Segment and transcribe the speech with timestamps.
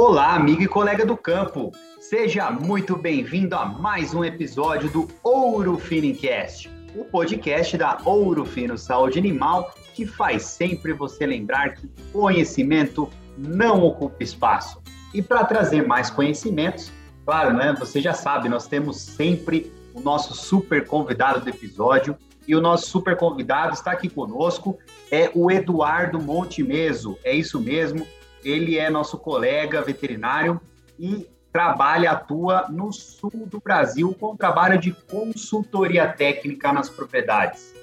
[0.00, 1.72] Olá, amigo e colega do campo.
[1.98, 8.78] Seja muito bem-vindo a mais um episódio do Ouro Finicast, o podcast da Ouro Fino
[8.78, 14.80] Saúde Animal, que faz sempre você lembrar que conhecimento não ocupa espaço.
[15.12, 16.92] E para trazer mais conhecimentos,
[17.24, 17.74] claro, né?
[17.76, 22.16] Você já sabe, nós temos sempre o nosso super convidado do episódio.
[22.46, 24.78] E o nosso super convidado está aqui conosco,
[25.10, 27.18] é o Eduardo Montemeso.
[27.22, 28.06] É isso mesmo,
[28.44, 30.60] ele é nosso colega veterinário
[30.98, 37.74] e trabalha, atua no sul do Brasil com trabalho de consultoria técnica nas propriedades.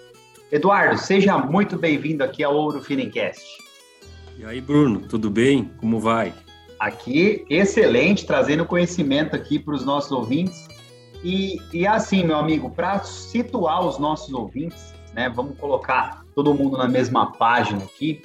[0.52, 3.44] Eduardo, seja muito bem-vindo aqui ao Ouro Finencast.
[4.38, 5.72] E aí, Bruno, tudo bem?
[5.78, 6.34] Como vai?
[6.80, 10.68] Aqui, excelente, trazendo conhecimento aqui para os nossos ouvintes.
[11.24, 16.78] E, e assim, meu amigo, para situar os nossos ouvintes, né, vamos colocar todo mundo
[16.78, 18.22] na mesma página aqui.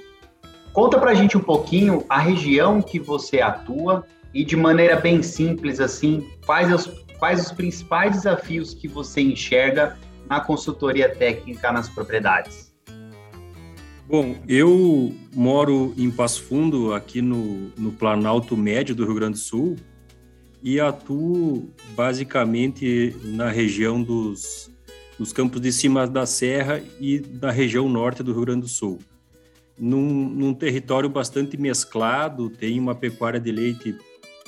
[0.73, 5.23] Conta para a gente um pouquinho a região que você atua e de maneira bem
[5.23, 11.89] simples assim, quais os, quais os principais desafios que você enxerga na consultoria técnica nas
[11.89, 12.73] propriedades.
[14.09, 19.39] Bom, eu moro em Passo Fundo, aqui no, no Planalto Médio do Rio Grande do
[19.39, 19.77] Sul,
[20.63, 24.71] e atuo basicamente na região dos,
[25.19, 28.99] dos campos de cima da serra e da região norte do Rio Grande do Sul.
[29.81, 33.97] Num, num território bastante mesclado, tem uma pecuária de leite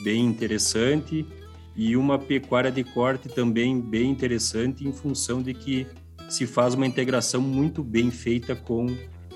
[0.03, 1.27] bem interessante
[1.75, 5.87] e uma pecuária de corte também bem interessante, em função de que
[6.29, 8.87] se faz uma integração muito bem feita com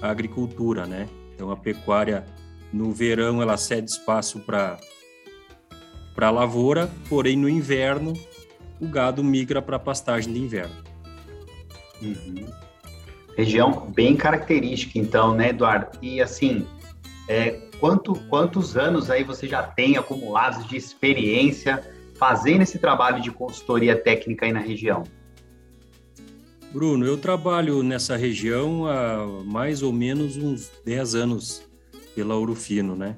[0.02, 1.08] a agricultura, né?
[1.34, 2.26] Então a pecuária
[2.70, 4.78] no verão ela cede espaço para
[6.14, 8.14] para lavoura, porém no inverno
[8.80, 10.76] o gado migra para a pastagem de inverno.
[12.02, 12.65] Uhum.
[13.36, 15.98] Região bem característica, então, né, Eduardo?
[16.00, 16.66] E assim,
[17.28, 21.82] é, quanto, quantos anos aí você já tem acumulados de experiência
[22.14, 25.04] fazendo esse trabalho de consultoria técnica aí na região?
[26.72, 31.62] Bruno, eu trabalho nessa região há mais ou menos uns 10 anos
[32.14, 33.16] pela Urufino, né?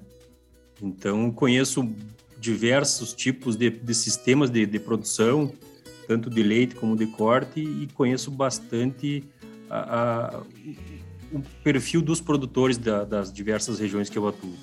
[0.83, 1.89] Então, conheço
[2.39, 5.53] diversos tipos de, de sistemas de, de, produção,
[6.07, 9.25] tanto de leite como de corte, e conheço bastante
[9.71, 10.43] a,
[11.33, 14.55] o perfil dos produtores da, das diversas regiões que eu atuo.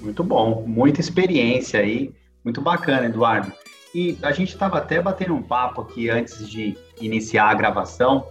[0.00, 2.12] Muito bom, muita experiência aí,
[2.44, 3.52] muito bacana, Eduardo.
[3.94, 8.26] E a gente estava até batendo um papo aqui antes de iniciar a gravação,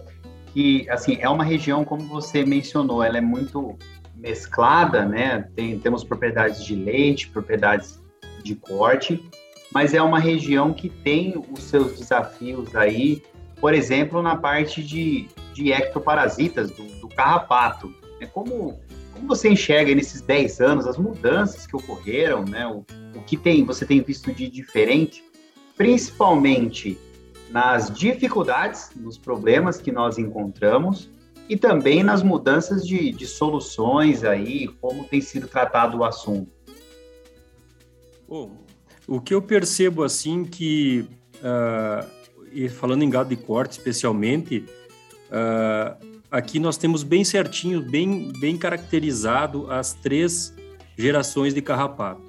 [0.52, 3.76] que assim é uma região como você mencionou, ela é muito
[4.14, 5.48] mesclada, né?
[5.56, 8.00] Tem, temos propriedades de leite, propriedades
[8.42, 9.24] de corte,
[9.72, 13.22] mas é uma região que tem os seus desafios aí,
[13.60, 17.92] por exemplo, na parte de, de ectoparasitas, do, do carrapato.
[18.20, 18.78] É como,
[19.12, 22.66] como você enxerga nesses 10 anos as mudanças que ocorreram, né?
[22.66, 22.84] O,
[23.16, 25.24] o que tem, você tem visto de diferente,
[25.76, 26.98] principalmente
[27.50, 31.08] nas dificuldades, nos problemas que nós encontramos
[31.48, 36.50] e também nas mudanças de, de soluções aí, como tem sido tratado o assunto.
[38.28, 38.56] Bom,
[39.06, 42.08] o que eu percebo assim que, uh,
[42.54, 44.64] e falando em gado de corte especialmente,
[45.28, 45.96] uh,
[46.30, 50.54] aqui nós temos bem certinho, bem, bem caracterizado as três
[50.96, 52.22] gerações de carrapato,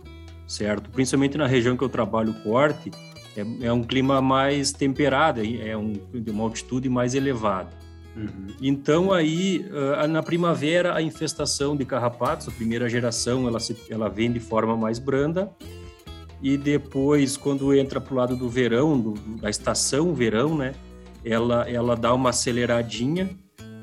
[0.47, 0.89] certo?
[0.89, 2.91] Principalmente na região que eu trabalho corte,
[3.37, 7.69] é, é um clima mais temperado, é um, de uma altitude mais elevada.
[8.15, 8.47] Uhum.
[8.61, 14.09] Então aí uh, na primavera a infestação de carrapatos, a primeira geração ela se, ela
[14.09, 15.51] vem de forma mais branda
[16.41, 20.73] e depois quando entra para o lado do verão, do, da estação verão, né,
[21.23, 23.29] ela ela dá uma aceleradinha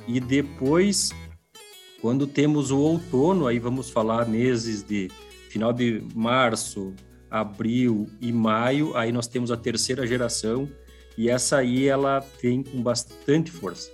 [0.07, 1.11] e depois
[2.01, 5.09] quando temos o outono, aí vamos falar meses de
[5.49, 6.93] final de março,
[7.31, 10.69] abril e maio, aí nós temos a terceira geração
[11.17, 13.91] e essa aí ela vem com bastante força.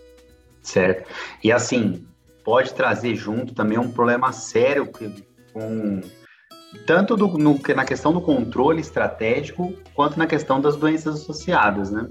[0.63, 1.09] Certo.
[1.43, 2.07] E assim,
[2.45, 4.91] pode trazer junto também um problema sério
[5.53, 6.01] com
[6.87, 12.09] tanto do, no, na questão do controle estratégico quanto na questão das doenças associadas, né?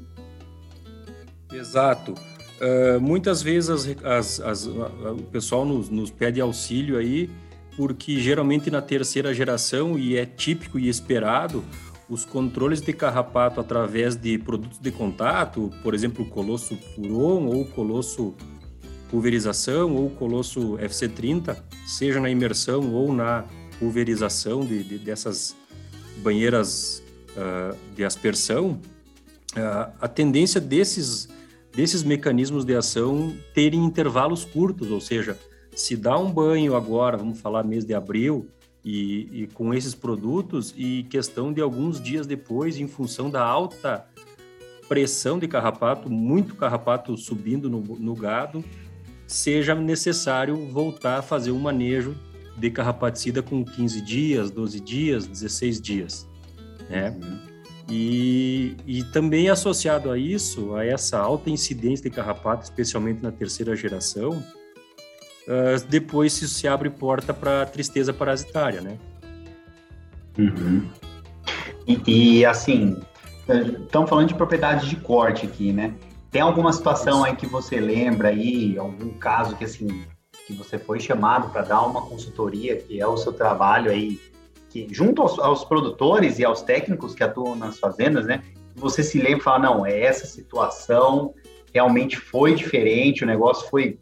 [1.52, 2.14] Exato.
[2.60, 7.30] Uh, muitas vezes as, as, as, o pessoal nos, nos pede auxílio aí
[7.78, 11.64] porque geralmente na terceira geração, e é típico e esperado,
[12.10, 17.66] os controles de carrapato através de produtos de contato, por exemplo, o Colosso Puron ou
[17.66, 18.34] Colosso
[19.12, 21.56] Pulverização ou Colosso FC30,
[21.86, 23.46] seja na imersão ou na
[23.80, 25.56] pulverização de, de dessas
[26.18, 28.80] banheiras uh, de aspersão,
[29.54, 31.30] uh, a tendência desses,
[31.74, 35.38] desses mecanismos de ação terem intervalos curtos, ou seja,
[35.76, 38.48] se dá um banho agora, vamos falar mês de abril,
[38.86, 44.06] E, e, com esses produtos, e questão de alguns dias depois, em função da alta
[44.88, 48.64] pressão de carrapato, muito carrapato subindo no, no gado,
[49.28, 52.16] seja necessário voltar a fazer um manejo
[52.58, 56.30] de carrapaticida com 15 dias, 12 dias, 16 dias,
[56.90, 57.16] né?
[57.22, 57.40] Uhum.
[57.90, 63.76] E, e também associado a isso, a essa alta incidência de carrapato, especialmente na terceira
[63.76, 68.98] geração, uh, depois isso se abre porta para tristeza parasitária, né?
[70.38, 70.86] Uhum.
[71.88, 72.98] E, e, assim,
[73.48, 75.94] estamos falando de propriedade de corte aqui, né?
[76.30, 80.04] Tem alguma situação aí que você lembra aí, algum caso que assim
[80.48, 84.18] que você foi chamado para dar uma consultoria, que é o seu trabalho aí,
[84.70, 88.42] que junto aos, aos, produtores e aos técnicos que atuam nas fazendas, né?
[88.74, 91.34] Você se lembra e fala, não, é essa situação
[91.74, 94.00] realmente foi diferente, o negócio foi,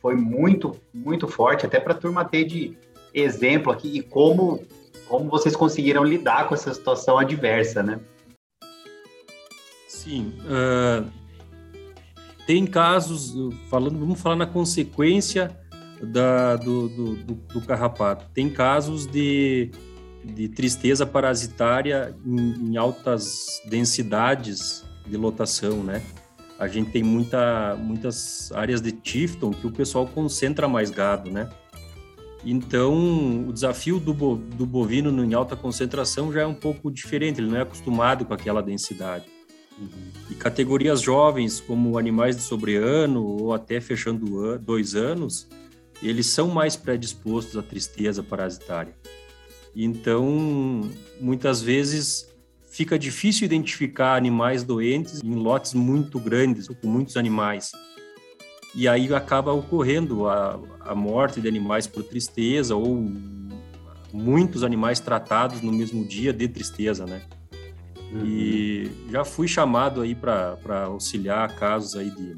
[0.00, 2.78] foi muito, muito forte, até para a turma ter de
[3.12, 4.62] exemplo aqui e como,
[5.08, 7.98] como vocês conseguiram lidar com essa situação adversa, né?
[9.88, 11.10] Sim, uh,
[12.46, 13.34] tem casos,
[13.68, 15.54] falando, vamos falar na consequência
[16.02, 18.26] da, do, do, do, do carrapato.
[18.32, 19.70] Tem casos de,
[20.24, 26.02] de tristeza parasitária em, em, altas densidades de lotação, né?
[26.58, 31.48] A gente tem muita, muitas áreas de Tifton que o pessoal concentra mais gado, né?
[32.44, 37.40] Então, o desafio do, bo, do bovino em alta concentração já é um pouco diferente,
[37.40, 39.24] ele não é acostumado com aquela densidade.
[39.78, 39.88] Uhum.
[40.30, 45.48] E categorias jovens, como animais de sobreano ou até fechando dois anos,
[46.02, 48.94] eles são mais predispostos à tristeza parasitária.
[49.74, 50.90] Então,
[51.20, 52.28] muitas vezes
[52.70, 57.72] fica difícil identificar animais doentes em lotes muito grandes, com muitos animais.
[58.74, 63.10] E aí acaba ocorrendo a, a morte de animais por tristeza ou
[64.12, 67.22] muitos animais tratados no mesmo dia de tristeza, né?
[68.12, 68.24] Uhum.
[68.24, 72.34] E já fui chamado aí para auxiliar casos aí de,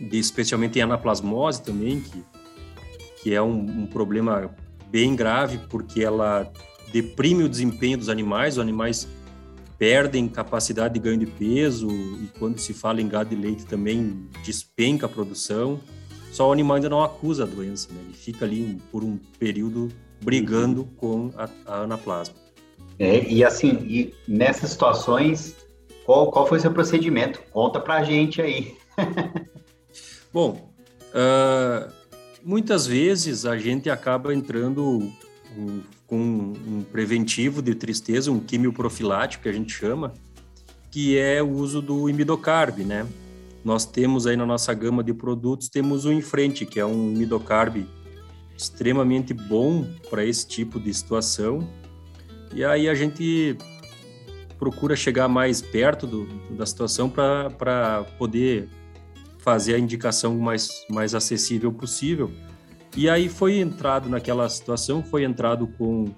[0.00, 2.22] de especialmente em anaplasmose também, que
[3.22, 4.50] que é um, um problema
[4.90, 6.50] bem grave, porque ela
[6.92, 9.08] deprime o desempenho dos animais, os animais
[9.78, 14.28] perdem capacidade de ganho de peso e quando se fala em gado de leite também
[14.44, 15.80] despenca a produção.
[16.30, 18.00] Só o animal ainda não acusa a doença, né?
[18.04, 19.88] Ele fica ali por um período
[20.22, 20.88] brigando uhum.
[20.96, 22.34] com a, a anaplasma.
[22.98, 25.56] É, e assim, e nessas situações,
[26.04, 27.42] qual, qual foi o seu procedimento?
[27.50, 28.76] Conta pra gente aí.
[30.32, 30.72] Bom,
[31.08, 31.92] uh,
[32.44, 35.10] muitas vezes a gente acaba entrando
[36.06, 40.12] com um preventivo de tristeza, um quimioprofilático que a gente chama,
[40.90, 43.06] que é o uso do imidocarb, né?
[43.64, 47.86] Nós temos aí na nossa gama de produtos, temos o Infrente, que é um imidocarb
[48.56, 51.68] extremamente bom para esse tipo de situação.
[52.54, 53.56] E aí a gente
[54.58, 58.68] procura chegar mais perto do, da situação para poder
[59.42, 62.30] fazer a indicação mais, mais acessível possível.
[62.96, 66.14] E aí foi entrado naquela situação, foi entrado com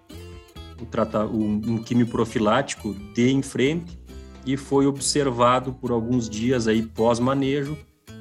[0.81, 3.99] o trata, um, um químio profilático de em frente
[4.45, 7.79] e foi observado por alguns dias aí pós-manejo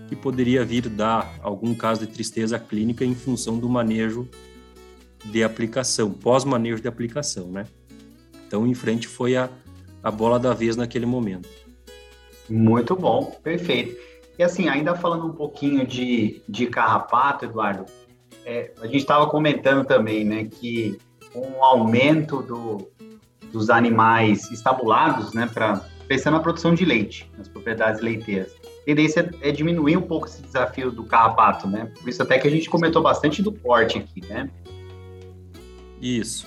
[0.08, 4.30] que poderia vir dar algum caso de tristeza clínica em função do manejo
[5.26, 7.66] de aplicação, pós-manejo de aplicação, né?
[8.48, 9.50] Então, em frente foi a,
[10.04, 11.50] a bola da vez naquele momento.
[12.50, 14.13] Muito bom, perfeito.
[14.38, 17.86] E assim, ainda falando um pouquinho de, de carrapato, Eduardo,
[18.46, 20.98] é, a gente estava comentando também, né, que
[21.34, 22.90] o aumento do,
[23.52, 29.34] dos animais estabulados, né, para pensando na produção de leite, nas propriedades leiteiras, a tendência
[29.42, 31.90] é diminuir um pouco esse desafio do carrapato, né?
[31.98, 34.50] Por isso até que a gente comentou bastante do porte aqui, né?
[36.02, 36.46] Isso.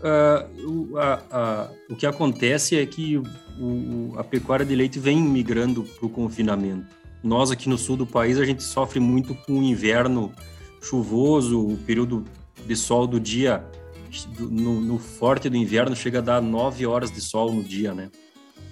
[0.00, 5.20] Uh, o, a, a, o que acontece é que o, a pecuária de leite vem
[5.20, 6.86] migrando para o confinamento
[7.26, 10.32] nós aqui no sul do país a gente sofre muito com o inverno
[10.80, 12.24] chuvoso, o período
[12.64, 13.64] de sol do dia
[14.38, 18.10] no, no, forte do inverno chega a dar nove horas de sol no dia, né?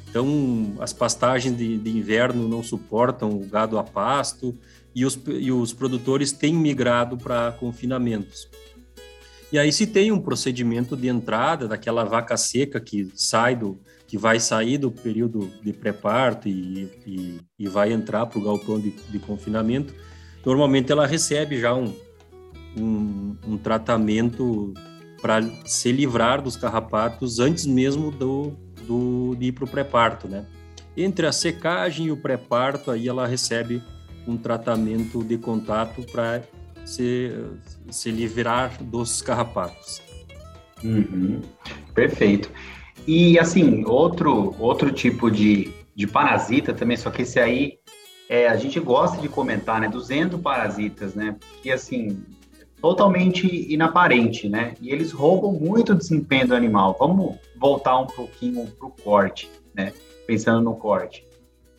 [0.08, 4.56] Então as pastagens de, de inverno não suportam o gado a pasto
[4.94, 8.48] e os, e os produtores têm migrado para confinamentos.
[9.50, 13.78] E aí se tem um procedimento de entrada daquela vaca seca que sai do,
[14.14, 18.78] que vai sair do período de pré-parto e, e, e, vai entrar para o galpão
[18.78, 19.92] de, de, confinamento,
[20.46, 21.92] normalmente ela recebe já um,
[22.78, 24.72] um, um tratamento
[25.20, 28.56] para se livrar dos carrapatos antes mesmo do,
[28.86, 30.46] do de ir para o pré-parto, né?
[30.96, 33.82] Entre a secagem e o pré-parto, aí ela recebe
[34.28, 36.40] um tratamento de contato para
[36.84, 37.32] se,
[37.90, 40.00] se livrar dos carrapatos.
[40.84, 41.42] Uhum.
[41.92, 42.48] Perfeito.
[43.06, 47.78] E assim, outro, outro tipo de, de parasita também, só que esse aí
[48.28, 49.88] é, a gente gosta de comentar, né?
[49.88, 51.36] Dos endoparasitas, né?
[51.62, 52.24] Que assim,
[52.80, 54.74] totalmente inaparente, né?
[54.80, 56.96] E eles roubam muito o desempenho do animal.
[56.98, 59.92] Vamos voltar um pouquinho para o corte, né?
[60.26, 61.26] Pensando no corte.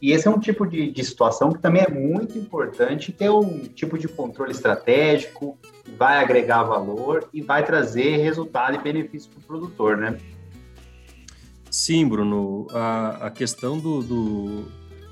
[0.01, 3.60] E esse é um tipo de, de situação que também é muito importante ter um
[3.60, 9.39] tipo de controle estratégico, que vai agregar valor e vai trazer resultado e benefício para
[9.39, 10.17] o produtor, né?
[11.75, 12.67] Sim, Bruno.
[12.72, 14.63] A, a questão do, do,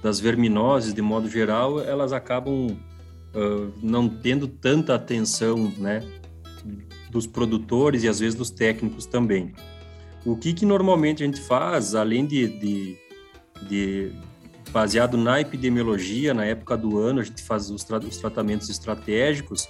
[0.02, 2.68] das verminoses, de modo geral, elas acabam
[3.36, 6.02] uh, não tendo tanta atenção, né,
[7.12, 9.54] dos produtores e às vezes dos técnicos também.
[10.26, 12.98] O que, que normalmente a gente faz, além de, de,
[13.68, 14.12] de
[14.72, 19.68] baseado na epidemiologia, na época do ano, a gente faz os, tra os tratamentos estratégicos.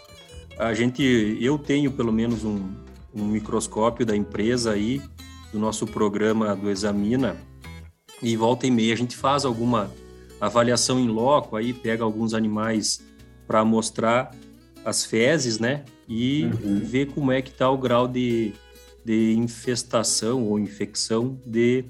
[0.60, 1.02] A gente,
[1.42, 2.72] eu tenho pelo menos um,
[3.12, 5.02] um microscópio da empresa aí
[5.54, 7.38] do nosso programa do Examina,
[8.22, 9.92] e volta e meia a gente faz alguma
[10.42, 13.02] avaliação em loco, aí pega alguns animais
[13.48, 14.32] para mostrar
[14.84, 15.86] as fezes, né?
[16.10, 16.80] E uhum.
[16.80, 18.54] ver como é que está o grau de,
[19.06, 21.86] de infestação ou infecção de,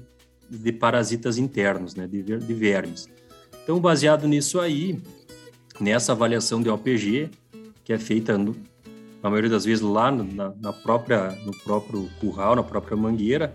[0.48, 2.06] de parasitas internos, né?
[2.06, 3.08] De, de vermes.
[3.62, 5.00] Então, baseado nisso aí,
[5.80, 7.30] nessa avaliação de OPG,
[7.82, 8.54] que é feita no,
[9.24, 13.54] na maioria das vezes lá na, na, própria, no próprio curral, na própria mangueira,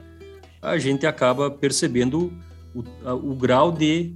[0.60, 2.34] a gente acaba percebendo
[2.74, 2.84] o,
[3.14, 4.16] o grau de,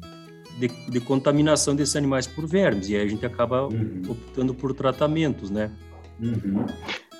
[0.58, 4.02] de, de, contaminação desses animais por vermes, e aí a gente acaba uhum.
[4.10, 5.70] optando por tratamentos, né?
[6.20, 6.66] Uhum.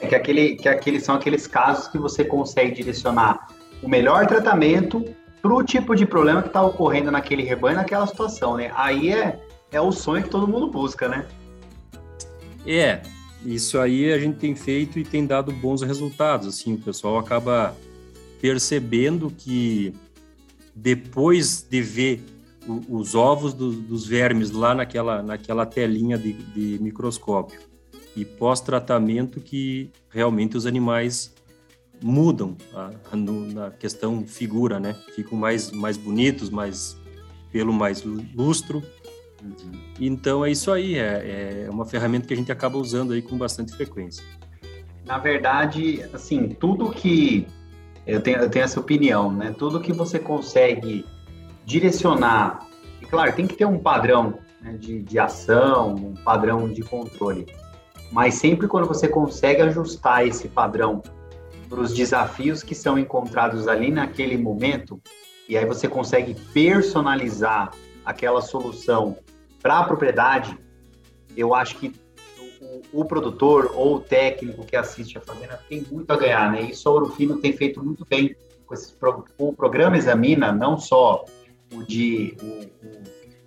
[0.02, 3.50] É que, aquele, que aqueles são aqueles casos que você consegue direcionar
[3.84, 5.06] o melhor tratamento
[5.44, 8.72] para o tipo de problema que está ocorrendo naquele rebanho, naquela situação, né?
[8.74, 9.40] Aí é,
[9.72, 11.28] é o sonho que todo mundo busca, né?
[12.66, 13.04] É,
[13.46, 16.48] isso aí a gente tem feito e tem dado bons resultados.
[16.48, 17.76] Assim, o pessoal acaba
[18.42, 19.94] percebendo que
[20.76, 22.24] depois de ver
[22.90, 27.60] os ovos do, dos vermes lá naquela, naquela telinha de, de microscópio
[28.16, 31.34] e pós-tratamento que realmente os animais
[32.02, 34.96] mudam a, a, na questão figura, né?
[35.16, 36.98] Ficam mais, mais bonitos, mais
[37.52, 38.04] pelo mais
[38.36, 38.84] lustro,
[39.44, 39.72] Uhum.
[40.00, 43.38] Então é isso aí, é, é uma ferramenta que a gente acaba usando aí com
[43.38, 44.24] bastante frequência.
[45.06, 47.46] Na verdade, assim, tudo que
[48.08, 49.54] eu tenho, eu tenho essa opinião, né?
[49.58, 51.06] Tudo que você consegue
[51.66, 52.66] direcionar,
[53.02, 57.46] e claro, tem que ter um padrão né, de, de ação, um padrão de controle,
[58.12, 61.02] mas sempre quando você consegue ajustar esse padrão
[61.70, 65.02] para os desafios que são encontrados ali naquele momento,
[65.50, 67.72] e aí você consegue personalizar
[68.06, 69.18] aquela solução
[69.64, 70.60] para a propriedade,
[71.36, 71.96] eu acho que
[72.92, 76.64] o, o, produtor ou o técnico que assiste a fazenda tem muito a ganhar, né?
[76.64, 78.94] Isso a Ouro Fino tem feito muito bem com, esse,
[79.38, 81.24] o programa Examina, não só
[81.74, 83.04] o de o, o,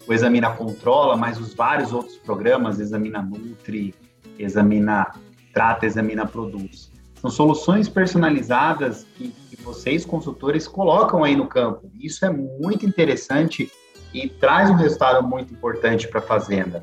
[0.08, 3.94] o Examina Controla, mas os vários outros programas, Examina Nutri,
[4.38, 5.12] Examina
[5.52, 6.90] Trata, Examina Produz.
[7.20, 11.90] São soluções personalizadas que, que vocês, consultores, colocam aí no campo.
[12.00, 13.70] Isso é muito interessante
[14.16, 16.80] e traz um resultado muito importante para a fazenda.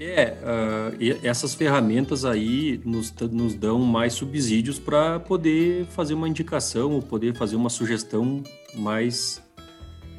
[0.00, 6.92] É, uh, essas ferramentas aí nos, nos dão mais subsídios para poder fazer uma indicação
[6.92, 8.42] ou poder fazer uma sugestão
[8.74, 9.40] mais,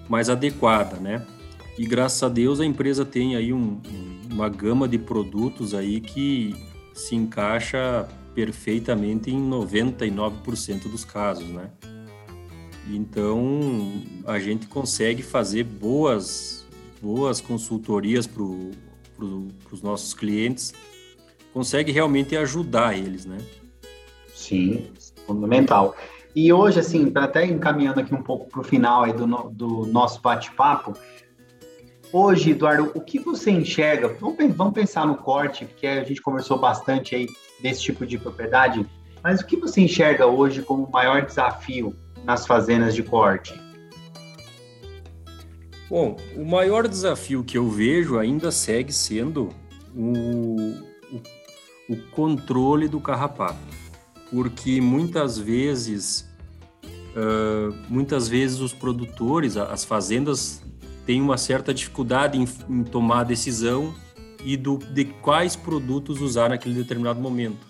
[0.07, 1.25] mais adequada, né?
[1.77, 3.81] E graças a Deus a empresa tem aí um,
[4.31, 6.55] uma gama de produtos aí que
[6.93, 11.71] se encaixa perfeitamente em 99% dos casos, né?
[12.89, 16.67] Então, a gente consegue fazer boas,
[17.01, 18.43] boas consultorias para
[19.15, 20.73] pro, os nossos clientes,
[21.53, 23.37] consegue realmente ajudar eles, né?
[24.33, 24.91] Sim,
[25.25, 25.95] fundamental.
[26.35, 29.85] E hoje, assim, para até encaminhando aqui um pouco para o final aí do, do
[29.85, 30.93] nosso bate-papo,
[32.11, 34.09] hoje, Eduardo, o que você enxerga?
[34.19, 37.27] Vamos, pensar no corte, porque a gente conversou bastante aí
[37.61, 38.85] desse tipo de propriedade,
[39.23, 43.53] mas o que você enxerga hoje como o maior desafio nas fazendas de corte?
[45.89, 49.49] Bom, o maior desafio que eu vejo ainda segue sendo
[49.95, 50.57] o,
[51.11, 51.21] o,
[51.89, 53.59] o controle do carrapato,
[54.31, 56.27] porque muitas vezes,
[57.15, 60.63] uh, muitas vezes os produtores, as fazendas
[61.05, 63.93] têm uma certa dificuldade em, em tomar a decisão
[64.43, 67.67] e do, de quais produtos usar naquele determinado momento.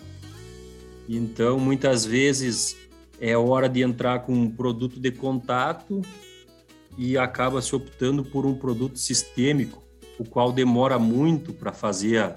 [1.08, 2.76] Então, muitas vezes
[3.20, 6.02] é hora de entrar com um produto de contato
[6.96, 9.82] e acaba se optando por um produto sistêmico,
[10.18, 12.36] o qual demora muito para fazer a,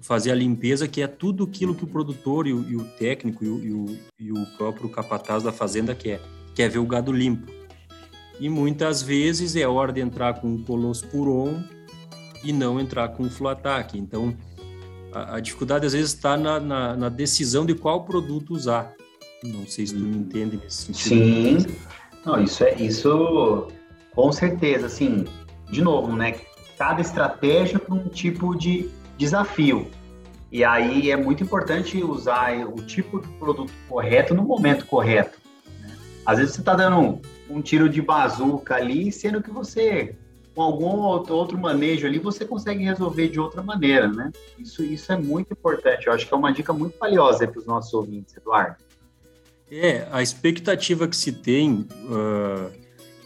[0.00, 3.44] fazer a limpeza, que é tudo aquilo que o produtor e o, e o técnico
[3.44, 6.20] e o, e o, e o próprio capataz da fazenda quer,
[6.54, 7.50] quer ver o gado limpo.
[8.40, 11.62] E muitas vezes é hora de entrar com o Colosporon
[12.44, 13.98] e não entrar com o Fluatac.
[13.98, 14.36] Então,
[15.12, 18.94] a, a, dificuldade às vezes está na, na, na, decisão de qual produto usar.
[19.42, 21.60] Não sei se tu me entende nesse sentido.
[21.60, 21.76] Sim,
[22.24, 23.68] não, isso é isso
[24.14, 24.86] com certeza.
[24.86, 25.24] Assim,
[25.70, 26.40] de novo, né?
[26.76, 29.88] Cada estratégia para um tipo de desafio.
[30.50, 35.38] E aí é muito importante usar o tipo de produto correto no momento correto.
[35.80, 35.96] Né?
[36.24, 40.16] Às vezes você está dando um, um tiro de bazuca ali, sendo que você
[40.58, 44.32] com algum outro manejo ali, você consegue resolver de outra maneira, né?
[44.58, 46.08] Isso, isso é muito importante.
[46.08, 48.87] Eu acho que é uma dica muito valiosa para os nossos ouvintes, Eduardo.
[49.70, 52.70] É, a expectativa que se tem uh,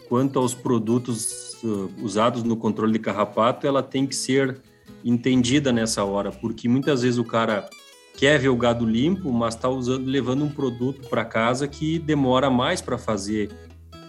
[0.09, 4.61] quanto aos produtos uh, usados no controle de carrapato, ela tem que ser
[5.03, 7.69] entendida nessa hora, porque muitas vezes o cara
[8.17, 12.49] quer ver o gado limpo, mas está usando, levando um produto para casa que demora
[12.49, 13.49] mais para fazer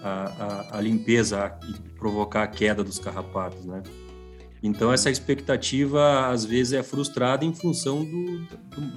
[0.03, 3.83] a, a, a limpeza e provocar a queda dos carrapatos, né?
[4.63, 8.39] Então essa expectativa às vezes é frustrada em função do,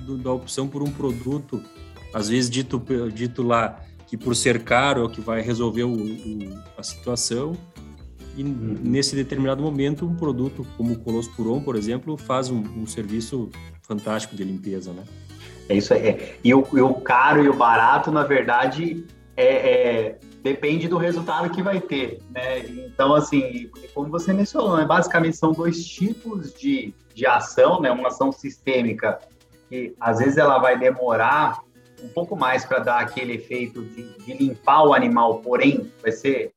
[0.05, 1.61] do, da opção por um produto,
[2.13, 2.81] às vezes dito,
[3.13, 7.55] dito lá que por ser caro é o que vai resolver o, o, a situação
[8.37, 8.77] e uhum.
[8.83, 13.49] nesse determinado momento um produto como o Colosporon, por exemplo, faz um, um, serviço
[13.81, 15.03] fantástico de limpeza, né?
[15.67, 16.07] É isso aí.
[16.07, 16.37] É.
[16.43, 21.49] E, o, e o caro e o barato, na verdade, é, é depende do resultado
[21.49, 22.59] que vai ter, né?
[22.59, 24.85] Então, assim, como você mencionou, né?
[24.85, 27.91] basicamente são dois tipos de, de ação, né?
[27.91, 29.19] Uma ação sistêmica
[29.67, 31.59] que às vezes ela vai demorar
[32.03, 36.51] um pouco mais para dar aquele efeito de, de, limpar o animal, porém vai ser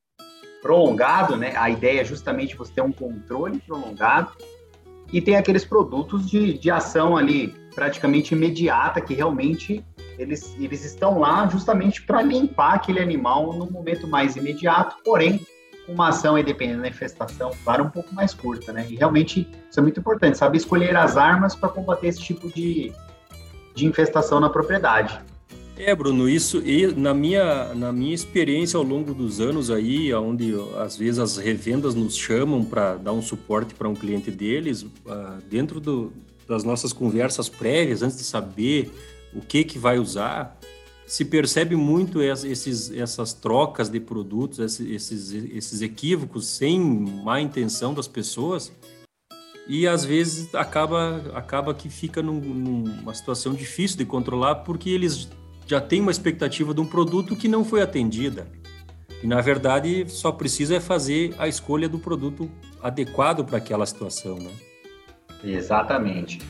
[0.61, 1.53] prolongado, né?
[1.55, 4.31] A ideia é justamente você ter um controle prolongado
[5.11, 9.83] e tem aqueles produtos de, de ação ali praticamente imediata que realmente
[10.17, 15.45] eles, eles estão lá justamente para limpar aquele animal no momento mais imediato, porém,
[15.87, 18.85] uma ação, aí, dependendo da infestação, claro, um pouco mais curta, né?
[18.89, 22.93] E realmente isso é muito importante, saber escolher as armas para combater esse tipo de,
[23.73, 25.19] de infestação na propriedade.
[25.83, 30.53] É, Bruno, isso e na minha, na minha experiência ao longo dos anos aí, onde
[30.77, 35.41] às vezes as revendas nos chamam para dar um suporte para um cliente deles, uh,
[35.49, 36.13] dentro do,
[36.47, 38.91] das nossas conversas prévias, antes de saber
[39.33, 40.55] o que que vai usar,
[41.07, 48.07] se percebe muito esses, essas trocas de produtos, esses, esses equívocos sem má intenção das
[48.07, 48.71] pessoas
[49.67, 55.27] e às vezes acaba, acaba que fica num, numa situação difícil de controlar porque eles
[55.71, 58.45] já têm uma expectativa de um produto que não foi atendida.
[59.23, 62.51] E na verdade só precisa é fazer a escolha do produto
[62.83, 64.51] adequado para aquela situação, né?
[65.41, 66.41] Exatamente.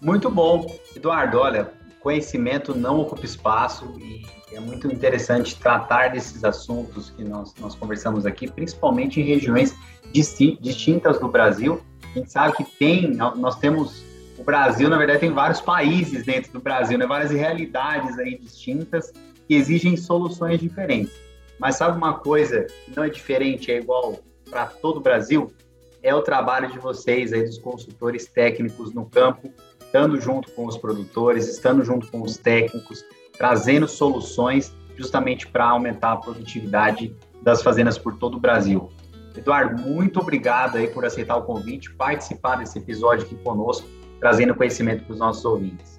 [0.00, 0.66] Muito bom.
[0.96, 7.54] Eduardo, olha, conhecimento não ocupa espaço e é muito interessante tratar desses assuntos que nós,
[7.60, 9.76] nós conversamos aqui, principalmente em regiões
[10.12, 11.80] distintas do Brasil.
[12.02, 14.02] A gente sabe que tem, nós temos,
[14.46, 17.04] Brasil, na verdade, tem vários países dentro do Brasil, né?
[17.04, 19.12] várias realidades aí distintas
[19.48, 21.12] que exigem soluções diferentes.
[21.58, 25.52] Mas sabe uma coisa que não é diferente, é igual para todo o Brasil?
[26.00, 30.78] É o trabalho de vocês aí, dos consultores técnicos no campo, estando junto com os
[30.78, 33.04] produtores, estando junto com os técnicos,
[33.36, 38.90] trazendo soluções justamente para aumentar a produtividade das fazendas por todo o Brasil.
[39.36, 43.86] Eduardo, muito obrigado aí por aceitar o convite, participar desse episódio aqui conosco,
[44.20, 45.96] trazendo conhecimento para os nossos ouvintes.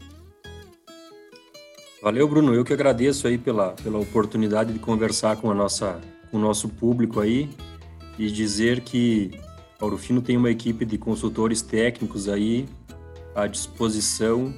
[2.02, 2.54] Valeu, Bruno.
[2.54, 6.00] Eu que agradeço aí pela, pela oportunidade de conversar com, a nossa,
[6.30, 7.50] com o nosso público aí
[8.18, 9.32] e dizer que
[9.80, 12.68] a Aurofino tem uma equipe de consultores técnicos aí
[13.36, 14.54] à disposição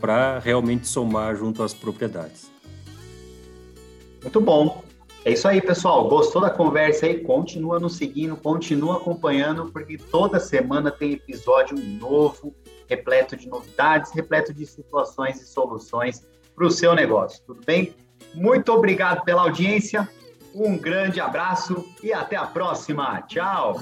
[0.00, 2.50] para realmente somar junto às propriedades.
[4.22, 4.82] Muito bom.
[5.24, 6.08] É isso aí, pessoal.
[6.08, 7.20] Gostou da conversa aí?
[7.20, 12.54] Continua nos seguindo, continua acompanhando, porque toda semana tem episódio novo,
[12.88, 17.40] repleto de novidades, repleto de situações e soluções para o seu negócio.
[17.46, 17.94] Tudo bem?
[18.34, 20.08] Muito obrigado pela audiência.
[20.54, 23.22] Um grande abraço e até a próxima.
[23.22, 23.76] Tchau.